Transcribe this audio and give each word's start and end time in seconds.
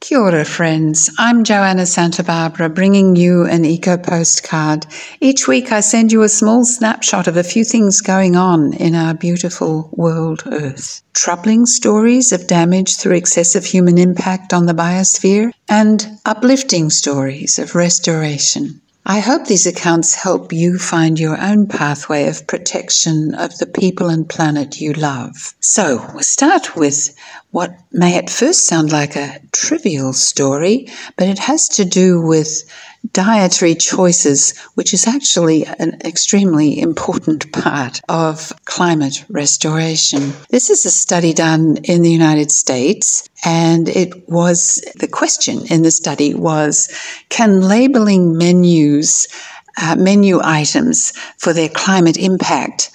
Kia 0.00 0.18
ora, 0.18 0.46
friends. 0.46 1.10
I'm 1.18 1.44
Joanna 1.44 1.84
Santa 1.84 2.24
Barbara 2.24 2.70
bringing 2.70 3.16
you 3.16 3.44
an 3.44 3.66
eco 3.66 3.98
postcard. 3.98 4.86
Each 5.20 5.46
week 5.46 5.72
I 5.72 5.80
send 5.80 6.10
you 6.10 6.22
a 6.22 6.28
small 6.30 6.64
snapshot 6.64 7.26
of 7.26 7.36
a 7.36 7.44
few 7.44 7.64
things 7.64 8.00
going 8.00 8.34
on 8.34 8.72
in 8.72 8.94
our 8.94 9.12
beautiful 9.12 9.90
world 9.92 10.42
Earth. 10.46 11.02
Troubling 11.12 11.66
stories 11.66 12.32
of 12.32 12.46
damage 12.46 12.96
through 12.96 13.16
excessive 13.16 13.66
human 13.66 13.98
impact 13.98 14.54
on 14.54 14.64
the 14.64 14.72
biosphere 14.72 15.52
and 15.68 16.18
uplifting 16.24 16.88
stories 16.88 17.58
of 17.58 17.74
restoration. 17.74 18.80
I 19.06 19.20
hope 19.20 19.46
these 19.46 19.66
accounts 19.66 20.14
help 20.14 20.52
you 20.52 20.78
find 20.78 21.18
your 21.18 21.40
own 21.40 21.66
pathway 21.66 22.28
of 22.28 22.46
protection 22.46 23.34
of 23.34 23.56
the 23.56 23.66
people 23.66 24.10
and 24.10 24.28
planet 24.28 24.80
you 24.80 24.92
love. 24.92 25.54
So, 25.60 26.06
we'll 26.12 26.22
start 26.22 26.76
with 26.76 27.14
what 27.50 27.74
may 27.92 28.16
at 28.18 28.28
first 28.28 28.66
sound 28.66 28.92
like 28.92 29.16
a 29.16 29.40
trivial 29.52 30.12
story, 30.12 30.88
but 31.16 31.28
it 31.28 31.38
has 31.38 31.66
to 31.70 31.84
do 31.84 32.20
with 32.20 32.62
dietary 33.12 33.74
choices, 33.74 34.56
which 34.74 34.92
is 34.94 35.06
actually 35.06 35.66
an 35.66 35.98
extremely 36.04 36.80
important 36.80 37.52
part 37.52 38.00
of 38.08 38.52
climate 38.66 39.24
restoration. 39.28 40.32
This 40.50 40.70
is 40.70 40.84
a 40.84 40.90
study 40.90 41.32
done 41.32 41.78
in 41.84 42.02
the 42.02 42.10
United 42.10 42.50
States, 42.50 43.28
and 43.44 43.88
it 43.88 44.28
was 44.28 44.84
the 44.96 45.08
question 45.08 45.66
in 45.70 45.82
the 45.82 45.90
study 45.90 46.34
was 46.34 46.88
can 47.30 47.62
labeling 47.62 48.36
menus, 48.36 49.26
uh, 49.80 49.96
menu 49.96 50.40
items 50.42 51.12
for 51.38 51.52
their 51.52 51.68
climate 51.68 52.18
impact 52.18 52.90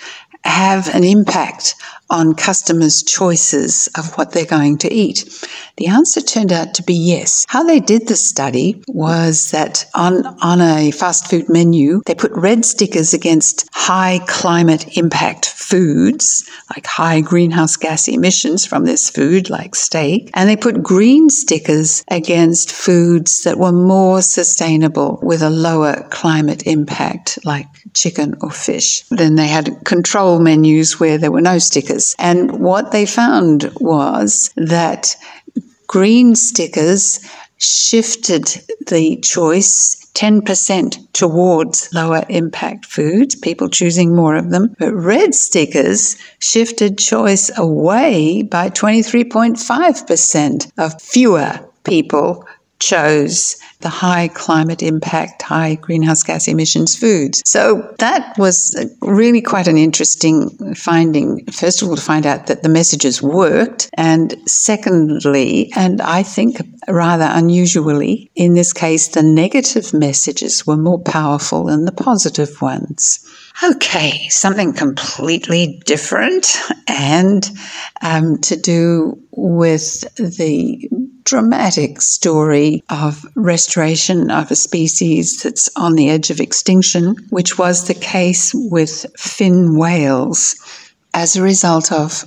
have 0.46 0.94
an 0.94 1.04
impact 1.04 1.76
on 2.10 2.36
customers' 2.36 3.04
choices 3.04 3.90
of 3.98 4.16
what 4.18 4.32
they're 4.32 4.46
going 4.46 4.78
to 4.78 4.94
eat? 4.94 5.48
The 5.78 5.88
answer 5.88 6.22
turned 6.22 6.54
out 6.54 6.76
to 6.76 6.84
be 6.84 6.94
yes. 6.94 7.46
How 7.48 7.64
they 7.64 7.80
did 7.80 8.08
the 8.08 8.16
study 8.16 8.84
was 8.88 9.52
that 9.52 9.86
on, 9.94 10.26
on 10.42 10.62
a 10.62 10.92
fast 10.92 11.28
food 11.30 11.50
menu, 11.50 12.02
they 12.06 12.16
put 12.16 12.32
red 12.34 12.64
stickers 12.64 13.14
against 13.14 13.68
high 13.74 14.20
climate 14.28 14.98
impact 14.98 15.48
foods, 15.48 16.50
like 16.76 16.86
high 16.86 17.22
greenhouse 17.22 17.76
gas 17.76 18.08
emissions 18.08 18.66
from 18.66 18.86
this 18.86 19.10
food, 19.10 19.50
like 19.50 19.76
steak, 19.76 20.30
and 20.34 20.48
they 20.48 20.56
put 20.56 20.84
green 20.84 21.30
stickers 21.30 22.04
against 22.10 22.72
foods 22.72 23.44
that 23.44 23.58
were 23.58 23.72
more 23.72 24.22
sustainable 24.22 25.20
with 25.24 25.42
a 25.42 25.50
lower 25.50 26.08
climate 26.12 26.68
impact, 26.68 27.40
like 27.44 27.68
chicken 27.94 28.36
or 28.42 28.52
fish. 28.52 29.02
Then 29.10 29.36
they 29.36 29.48
had 29.48 29.84
control 29.86 30.35
menus 30.40 31.00
where 31.00 31.18
there 31.18 31.32
were 31.32 31.42
no 31.42 31.58
stickers. 31.58 32.16
And 32.20 32.60
what 32.60 32.92
they 32.92 33.06
found 33.06 33.72
was 33.80 34.52
that 34.56 35.16
green 35.88 36.36
stickers 36.36 37.20
shifted 37.58 38.46
the 38.88 39.18
choice 39.18 40.06
10% 40.16 41.12
towards 41.14 41.94
lower 41.94 42.24
impact 42.30 42.86
foods, 42.86 43.36
people 43.36 43.70
choosing 43.70 44.16
more 44.16 44.36
of 44.36 44.50
them. 44.50 44.74
But 44.80 44.94
red 44.94 45.36
stickers 45.36 46.16
shifted 46.40 46.98
choice 46.98 47.52
away 47.58 48.44
by 48.44 48.70
23.5% 48.70 50.72
of 50.78 51.02
fewer 51.02 51.60
people 51.84 52.48
chose 52.86 53.58
the 53.82 53.90
high 53.90 54.28
climate 54.30 54.84
impact, 54.84 55.42
high 55.42 55.76
greenhouse 55.76 56.24
gas 56.24 56.48
emissions 56.48 56.96
foods. 56.96 57.42
So 57.46 57.94
that 58.00 58.38
was 58.38 58.76
really 59.02 59.42
quite 59.42 59.68
an 59.68 59.78
interesting 59.78 60.50
finding. 60.76 61.46
First 61.48 61.82
of 61.82 61.90
all, 61.90 61.96
to 61.96 62.02
find 62.02 62.26
out 62.26 62.48
that 62.48 62.64
the 62.64 62.70
messages 62.70 63.22
worked, 63.22 63.90
and 63.96 64.36
secondly, 64.48 65.72
and 65.76 66.02
I 66.02 66.24
think 66.24 66.58
rather 66.88 67.28
unusually, 67.30 68.30
in 68.36 68.54
this 68.54 68.72
case, 68.72 69.10
the 69.10 69.24
negative 69.24 69.94
messages 69.94 70.66
were 70.68 70.78
more 70.78 71.00
powerful 71.00 71.66
than 71.66 71.86
the 71.86 71.92
positive 71.92 72.62
ones. 72.62 73.20
Okay, 73.64 74.28
something 74.30 74.74
completely 74.74 75.82
different 75.86 76.58
and 76.88 77.50
um, 78.02 78.38
to 78.40 78.58
do 78.58 79.18
with 79.32 80.02
the 80.16 80.90
dramatic 81.26 82.02
story 82.02 82.84
of 82.90 83.26
restoration 83.36 84.32
of 84.32 84.52
a 84.52 84.56
species 84.56 85.42
that's 85.42 85.70
on 85.76 85.96
the 85.96 86.10
edge 86.10 86.30
of 86.30 86.40
extinction, 86.40 87.16
which 87.32 87.58
was 87.58 87.88
the 87.88 87.94
case 87.94 88.52
with 88.54 89.06
fin 89.18 89.76
whales 89.76 90.56
as 91.14 91.36
a 91.36 91.42
result 91.42 91.92
of, 91.92 92.26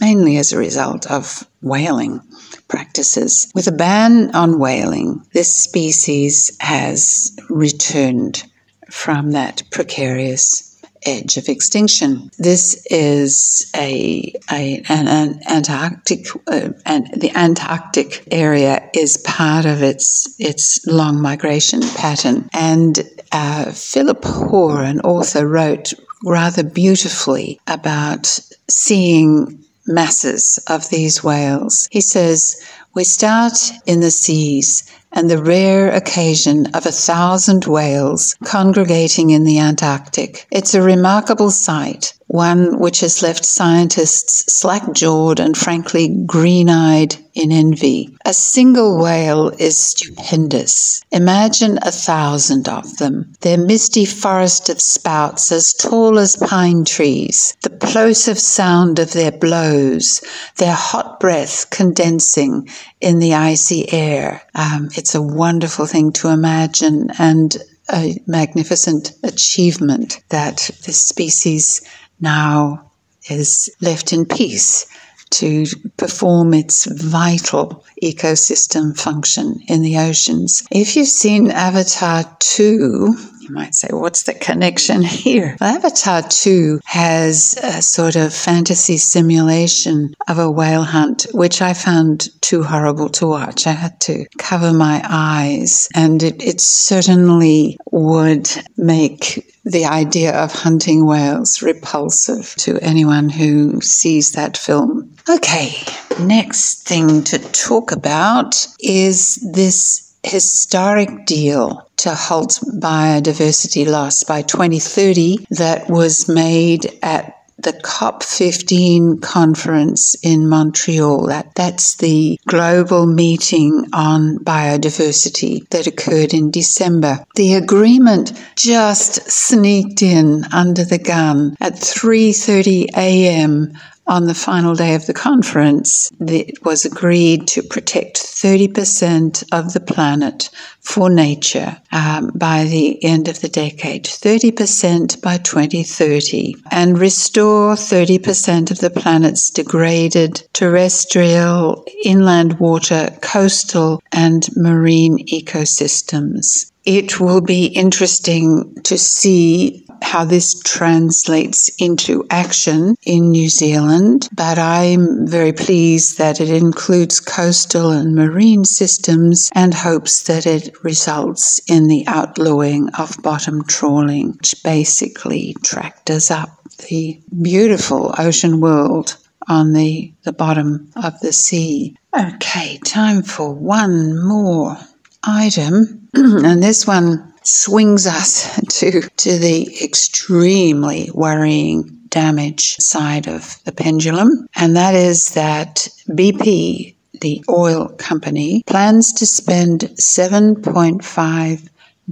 mainly 0.00 0.36
as 0.36 0.52
a 0.52 0.58
result 0.58 1.10
of 1.10 1.46
whaling 1.60 2.20
practices. 2.68 3.50
With 3.54 3.66
a 3.66 3.72
ban 3.72 4.34
on 4.34 4.58
whaling, 4.58 5.22
this 5.32 5.54
species 5.54 6.56
has 6.60 7.36
returned 7.50 8.44
from 8.90 9.32
that 9.32 9.62
precarious 9.70 10.65
edge 11.06 11.36
of 11.36 11.48
extinction. 11.48 12.30
This 12.38 12.84
is 12.90 13.70
a, 13.74 14.34
a 14.50 14.82
an, 14.88 15.08
an 15.08 15.40
Antarctic 15.48 16.26
uh, 16.46 16.70
and 16.84 17.08
the 17.14 17.30
Antarctic 17.34 18.26
area 18.30 18.90
is 18.94 19.16
part 19.18 19.66
of 19.66 19.82
its 19.82 20.34
its 20.38 20.86
long 20.86 21.20
migration 21.20 21.80
pattern. 21.80 22.48
And 22.52 22.98
uh, 23.32 23.72
Philip 23.72 24.24
Hoare, 24.24 24.84
an 24.84 25.00
author, 25.00 25.46
wrote 25.46 25.92
rather 26.24 26.62
beautifully 26.62 27.60
about 27.66 28.26
seeing 28.68 29.64
masses 29.86 30.58
of 30.68 30.88
these 30.90 31.22
whales. 31.22 31.88
He 31.90 32.00
says, 32.00 32.60
We 32.94 33.04
start 33.04 33.58
in 33.86 34.00
the 34.00 34.10
seas 34.10 34.90
and 35.16 35.30
the 35.30 35.42
rare 35.42 35.90
occasion 35.90 36.66
of 36.74 36.84
a 36.84 36.92
thousand 36.92 37.64
whales 37.64 38.36
congregating 38.44 39.30
in 39.30 39.44
the 39.44 39.58
Antarctic. 39.58 40.46
It's 40.52 40.74
a 40.74 40.82
remarkable 40.82 41.50
sight, 41.50 42.12
one 42.26 42.78
which 42.78 43.00
has 43.00 43.22
left 43.22 43.44
scientists 43.44 44.52
slack 44.52 44.92
jawed 44.92 45.40
and 45.40 45.56
frankly 45.56 46.08
green 46.26 46.68
eyed 46.68 47.16
in 47.34 47.52
envy. 47.52 48.16
A 48.24 48.32
single 48.32 48.98
whale 48.98 49.50
is 49.58 49.78
stupendous. 49.78 51.02
Imagine 51.12 51.78
a 51.82 51.92
thousand 51.92 52.68
of 52.68 52.96
them, 52.96 53.34
their 53.42 53.58
misty 53.58 54.04
forest 54.04 54.68
of 54.68 54.80
spouts 54.80 55.52
as 55.52 55.72
tall 55.74 56.18
as 56.18 56.34
pine 56.36 56.84
trees, 56.84 57.56
the 57.62 57.70
plosive 57.70 58.38
sound 58.38 58.98
of 58.98 59.12
their 59.12 59.32
blows, 59.32 60.22
their 60.56 60.74
hot 60.74 61.20
breath 61.20 61.70
condensing 61.70 62.68
in 63.00 63.18
the 63.18 63.34
icy 63.34 63.92
air. 63.92 64.42
Um, 64.54 64.88
it's 64.96 65.14
a 65.14 65.22
wonderful 65.22 65.86
thing 65.86 66.12
to 66.14 66.28
imagine 66.28 67.10
and 67.18 67.56
a 67.92 68.20
magnificent 68.26 69.12
achievement 69.22 70.20
that 70.30 70.70
this 70.84 71.00
species 71.00 71.82
now 72.20 72.90
is 73.28 73.70
left 73.80 74.12
in 74.12 74.24
peace 74.24 74.86
to 75.30 75.66
perform 75.96 76.54
its 76.54 76.86
vital 76.86 77.84
ecosystem 78.02 78.96
function 78.96 79.60
in 79.68 79.82
the 79.82 79.98
oceans. 79.98 80.62
If 80.70 80.96
you've 80.96 81.08
seen 81.08 81.50
Avatar 81.50 82.24
2, 82.38 83.16
you 83.48 83.54
might 83.54 83.74
say, 83.74 83.88
what's 83.90 84.24
the 84.24 84.34
connection 84.34 85.02
here? 85.02 85.56
Well, 85.60 85.76
Avatar 85.76 86.22
2 86.22 86.80
has 86.84 87.58
a 87.62 87.82
sort 87.82 88.16
of 88.16 88.34
fantasy 88.34 88.96
simulation 88.96 90.14
of 90.28 90.38
a 90.38 90.50
whale 90.50 90.82
hunt, 90.82 91.26
which 91.32 91.62
I 91.62 91.74
found 91.74 92.28
too 92.40 92.62
horrible 92.62 93.08
to 93.10 93.26
watch. 93.26 93.66
I 93.66 93.72
had 93.72 94.00
to 94.02 94.26
cover 94.38 94.72
my 94.72 95.00
eyes, 95.04 95.88
and 95.94 96.22
it, 96.22 96.42
it 96.42 96.60
certainly 96.60 97.78
would 97.90 98.50
make 98.76 99.52
the 99.64 99.84
idea 99.84 100.32
of 100.32 100.52
hunting 100.52 101.04
whales 101.06 101.60
repulsive 101.60 102.54
to 102.58 102.78
anyone 102.80 103.28
who 103.28 103.80
sees 103.80 104.32
that 104.32 104.56
film. 104.56 105.12
Okay, 105.28 105.74
next 106.20 106.86
thing 106.86 107.24
to 107.24 107.38
talk 107.38 107.90
about 107.90 108.66
is 108.78 109.36
this 109.52 110.05
historic 110.26 111.26
deal 111.26 111.88
to 111.98 112.14
halt 112.14 112.60
biodiversity 112.78 113.86
loss 113.86 114.24
by 114.24 114.42
2030 114.42 115.46
that 115.50 115.88
was 115.88 116.28
made 116.28 116.86
at 117.02 117.32
the 117.58 117.72
COP15 117.72 119.22
conference 119.22 120.14
in 120.22 120.48
Montreal. 120.48 121.26
That, 121.26 121.54
that's 121.54 121.96
the 121.96 122.38
global 122.46 123.06
meeting 123.06 123.86
on 123.92 124.38
biodiversity 124.38 125.66
that 125.70 125.86
occurred 125.86 126.34
in 126.34 126.50
December. 126.50 127.24
The 127.34 127.54
agreement 127.54 128.32
just 128.56 129.30
sneaked 129.30 130.02
in 130.02 130.44
under 130.52 130.84
the 130.84 130.98
gun 130.98 131.56
at 131.60 131.74
3:30 131.74 132.88
a.m 132.96 133.72
on 134.06 134.26
the 134.26 134.34
final 134.34 134.74
day 134.74 134.94
of 134.94 135.06
the 135.06 135.14
conference, 135.14 136.10
it 136.20 136.64
was 136.64 136.84
agreed 136.84 137.48
to 137.48 137.62
protect 137.62 138.16
30% 138.16 139.44
of 139.52 139.72
the 139.72 139.80
planet 139.80 140.50
for 140.80 141.10
nature 141.10 141.76
um, 141.90 142.30
by 142.34 142.64
the 142.64 143.02
end 143.04 143.28
of 143.28 143.40
the 143.40 143.48
decade, 143.48 144.04
30% 144.04 145.20
by 145.20 145.36
2030, 145.38 146.54
and 146.70 146.98
restore 146.98 147.74
30% 147.74 148.70
of 148.70 148.78
the 148.78 148.90
planet's 148.90 149.50
degraded 149.50 150.46
terrestrial, 150.52 151.84
inland 152.04 152.60
water, 152.60 153.08
coastal, 153.22 154.00
and 154.12 154.48
marine 154.56 155.26
ecosystems. 155.26 156.70
It 156.84 157.18
will 157.18 157.40
be 157.40 157.66
interesting 157.66 158.80
to 158.84 158.96
see 158.96 159.85
how 160.02 160.24
this 160.24 160.58
translates 160.60 161.68
into 161.80 162.26
action 162.30 162.96
in 163.04 163.30
New 163.30 163.48
Zealand, 163.48 164.28
but 164.32 164.58
I'm 164.58 165.26
very 165.26 165.52
pleased 165.52 166.18
that 166.18 166.40
it 166.40 166.50
includes 166.50 167.20
coastal 167.20 167.90
and 167.90 168.14
marine 168.14 168.64
systems 168.64 169.50
and 169.54 169.74
hopes 169.74 170.22
that 170.24 170.46
it 170.46 170.82
results 170.82 171.60
in 171.68 171.88
the 171.88 172.04
outlawing 172.06 172.88
of 172.98 173.22
bottom 173.22 173.64
trawling, 173.64 174.32
which 174.32 174.54
basically 174.62 175.54
tractors 175.62 176.30
up 176.30 176.50
the 176.88 177.20
beautiful 177.42 178.14
ocean 178.18 178.60
world 178.60 179.16
on 179.48 179.72
the, 179.72 180.12
the 180.24 180.32
bottom 180.32 180.90
of 180.96 181.18
the 181.20 181.32
sea. 181.32 181.96
Okay, 182.18 182.78
time 182.84 183.22
for 183.22 183.54
one 183.54 184.26
more 184.26 184.76
item, 185.22 186.08
and 186.14 186.62
this 186.62 186.86
one 186.86 187.34
swings 187.46 188.06
us 188.06 188.60
to, 188.80 189.02
to 189.02 189.38
the 189.38 189.84
extremely 189.84 191.10
worrying 191.14 191.96
damage 192.08 192.76
side 192.76 193.28
of 193.28 193.62
the 193.64 193.72
pendulum, 193.72 194.46
and 194.56 194.76
that 194.76 194.94
is 194.94 195.30
that 195.30 195.88
BP, 196.08 196.94
the 197.20 197.44
oil 197.48 197.88
company, 197.98 198.62
plans 198.66 199.12
to 199.14 199.26
spend 199.26 199.80
7.5 199.80 201.68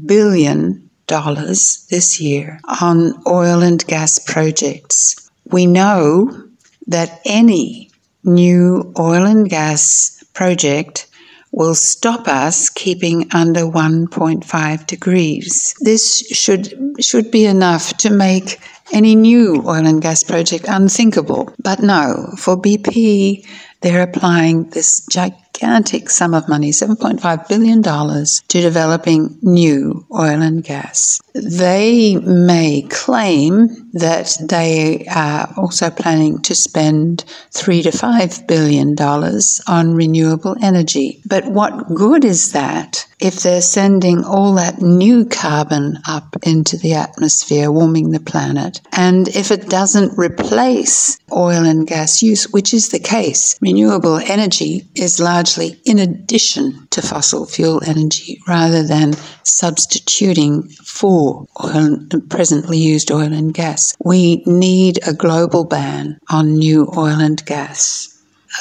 billion 0.07 0.91
dollars 1.07 1.87
this 1.91 2.21
year 2.21 2.61
on 2.81 3.15
oil 3.27 3.63
and 3.63 3.87
gas 3.87 4.19
projects. 4.19 5.31
We 5.51 5.67
know 5.67 6.45
that 6.87 7.21
any 7.25 7.91
new 8.23 8.93
oil 8.99 9.27
and 9.27 9.49
gas 9.49 10.25
project 10.33 11.07
will 11.55 11.75
stop 11.75 12.27
us 12.27 12.69
keeping 12.69 13.29
under 13.33 13.61
1.5 13.61 14.87
degrees. 14.87 15.75
This 15.81 16.27
should 16.29 16.75
should 17.01 17.31
be 17.31 17.45
enough 17.47 17.97
to 17.99 18.11
make 18.11 18.61
any 18.93 19.15
new 19.15 19.62
oil 19.67 19.87
and 19.87 20.03
gas 20.03 20.23
project 20.23 20.67
unthinkable. 20.69 21.55
But 21.62 21.81
no, 21.81 22.35
for 22.39 22.56
BP, 22.56 23.47
they're 23.81 24.03
applying 24.03 24.71
this 24.71 25.06
gigantic 25.06 25.44
sum 25.59 26.35
of 26.35 26.49
money, 26.49 26.71
$7.5 26.71 27.49
billion, 27.49 27.83
to 27.83 28.61
developing 28.61 29.39
new 29.43 30.06
oil 30.12 30.43
and 30.43 30.62
gas. 30.65 31.21
They 31.35 32.17
may 32.17 32.83
claim 32.91 33.69
that 33.93 34.37
they 34.41 35.06
are 35.06 35.53
also 35.56 35.91
planning 35.91 36.43
to 36.43 36.55
spend 36.55 37.25
three 37.51 37.83
to 37.83 37.93
five 37.93 38.47
billion 38.47 38.95
dollars 38.95 39.61
on 39.67 39.95
renewable 39.95 40.56
energy. 40.62 41.21
But 41.27 41.47
what 41.47 41.95
good 41.95 42.25
is 42.25 42.53
that 42.53 43.06
if 43.21 43.43
they're 43.43 43.62
sending 43.62 44.25
all 44.25 44.55
that 44.55 44.81
new 44.81 45.25
carbon 45.25 45.99
up 46.06 46.37
into 46.43 46.77
the 46.77 46.95
atmosphere, 46.95 47.71
warming 47.71 48.11
the 48.11 48.21
planet, 48.21 48.81
and 48.93 49.29
if 49.29 49.51
it 49.51 49.69
doesn't 49.69 50.19
replace 50.19 51.19
oil 51.33 51.65
and 51.65 51.87
gas 51.87 52.23
use, 52.23 52.53
which 52.53 52.75
is 52.75 52.91
the 52.91 52.99
case, 52.99 53.56
renewable 53.61 54.19
energy 54.19 54.87
is 54.95 55.21
largely 55.44 55.79
in 55.85 55.99
addition 55.99 56.88
to 56.88 57.02
fossil 57.02 57.44
fuel 57.44 57.82
energy 57.87 58.41
rather 58.49 58.82
than 58.82 59.12
substituting 59.43 60.67
for 60.82 61.46
oil, 61.62 61.99
presently 62.31 62.79
used 62.79 63.11
oil 63.12 63.31
and 63.32 63.52
gas. 63.52 63.94
We 64.02 64.43
need 64.46 65.06
a 65.06 65.12
global 65.12 65.64
ban 65.64 66.19
on 66.31 66.55
new 66.55 66.91
oil 66.96 67.20
and 67.20 67.44
gas. 67.44 68.11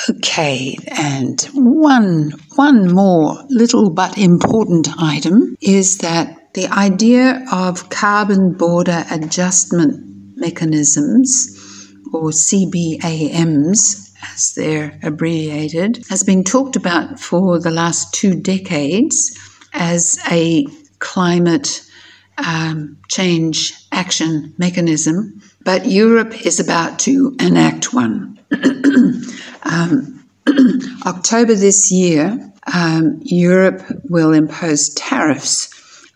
Okay, 0.09 0.77
and 0.87 1.39
one 1.53 2.33
one 2.55 2.93
more 2.93 3.37
little 3.49 3.89
but 3.89 4.17
important 4.17 4.89
item 4.99 5.55
is 5.61 5.99
that 5.99 6.53
the 6.53 6.67
idea 6.67 7.45
of 7.49 7.89
carbon 7.89 8.53
border 8.53 9.05
adjustment 9.09 10.03
mechanisms 10.35 11.47
or 12.11 12.31
CBAMs 12.31 14.02
as 14.33 14.53
they're 14.55 14.99
abbreviated 15.03 16.05
has 16.09 16.23
been 16.23 16.43
talked 16.43 16.75
about 16.75 17.19
for 17.19 17.59
the 17.59 17.71
last 17.71 18.13
two 18.13 18.35
decades 18.35 19.37
as 19.73 20.19
a 20.31 20.65
climate 20.99 21.81
um, 22.37 22.97
change 23.09 23.73
action 23.91 24.53
mechanism, 24.57 25.41
but 25.63 25.85
Europe 25.85 26.45
is 26.45 26.59
about 26.59 26.99
to 26.99 27.35
enact 27.39 27.93
one. 27.93 28.39
um, 29.63 30.25
October 31.05 31.55
this 31.55 31.91
year, 31.91 32.51
um, 32.73 33.19
Europe 33.23 33.83
will 34.09 34.33
impose 34.33 34.93
tariffs 34.93 35.69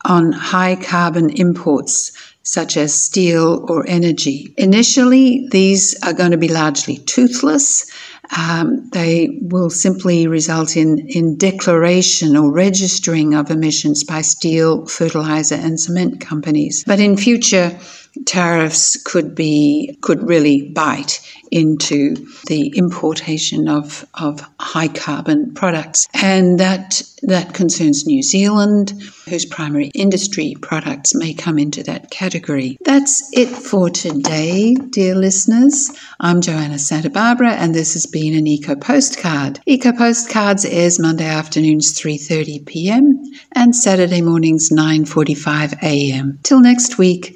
on 0.06 0.32
high 0.32 0.76
carbon 0.76 1.30
imports 1.30 2.12
such 2.48 2.78
as 2.78 3.04
steel 3.04 3.66
or 3.68 3.86
energy. 3.90 4.54
Initially, 4.58 5.50
these 5.52 6.02
are 6.02 6.14
going 6.14 6.32
to 6.32 6.38
be 6.38 6.48
largely 6.48 6.98
toothless. 7.00 7.92
Um, 8.38 8.90
they 8.92 9.38
will 9.42 9.70
simply 9.70 10.28
result 10.28 10.78
in, 10.78 11.00
in 11.10 11.38
declaration 11.38 12.38
or 12.38 12.50
registering 12.50 13.34
of 13.34 13.52
emissions 13.52 14.06
by 14.06 14.22
steel, 14.22 14.86
fertilizer, 14.86 15.56
and 15.56 15.78
cement 15.78 16.22
companies. 16.22 16.86
But 16.88 17.02
in 17.02 17.18
future, 17.18 17.78
tariffs 18.26 19.02
could 19.04 19.36
be 19.36 19.98
could 20.02 20.28
really 20.28 20.70
bite 20.70 21.22
into 21.52 22.16
the 22.48 22.74
importation 22.76 23.68
of, 23.68 24.06
of 24.14 24.42
high 24.60 24.88
carbon 24.88 25.54
products. 25.54 26.08
And 26.14 26.60
that 26.60 27.02
that 27.24 27.54
concerns 27.54 28.06
New 28.06 28.22
Zealand, 28.22 28.92
whose 29.28 29.46
primary 29.46 29.88
industry 29.96 30.56
products 30.62 31.16
may 31.16 31.34
come 31.34 31.58
into 31.58 31.82
that 31.84 32.12
category. 32.12 32.78
That's 32.86 33.28
it 33.34 33.50
for 33.50 33.90
today, 33.90 34.76
dear 34.76 35.16
listeners. 35.16 35.92
I'm 36.20 36.42
Joanna 36.42 36.78
Santa 36.78 37.10
Barbara 37.10 37.54
and 37.54 37.74
this 37.74 37.94
has 37.94 38.06
been 38.06 38.36
an 38.36 38.46
Eco 38.46 38.76
Postcard. 38.76 39.60
Eco 39.66 39.94
Postcards 39.94 40.64
airs 40.66 41.00
Monday 41.00 41.26
afternoons 41.26 42.00
3:30 42.00 42.66
p.m. 42.66 43.24
and 43.54 43.76
Saturday 43.76 44.22
mornings 44.22 44.70
9:45 44.70 45.82
a.m. 45.82 46.40
Till 46.44 46.62
next 46.62 46.98
week, 47.00 47.36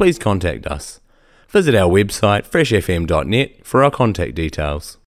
please 0.00 0.18
contact 0.18 0.66
us. 0.66 0.98
Visit 1.50 1.74
our 1.74 1.90
website 1.90 2.48
freshfm.net 2.48 3.66
for 3.66 3.84
our 3.84 3.90
contact 3.90 4.34
details. 4.34 4.96